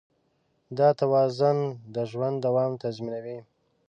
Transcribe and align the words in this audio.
دا 0.77 0.89
توازن 1.01 1.57
د 1.93 1.95
ژوند 2.11 2.37
دوام 2.45 2.71
تضمینوي. 2.83 3.39